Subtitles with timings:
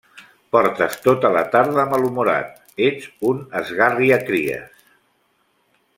[0.55, 2.57] Portes tota la tarda malhumorat.
[2.87, 4.85] Ets un esgarriacries!